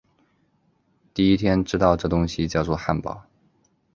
[1.13, 3.23] 第一天知道这东西叫作汉堡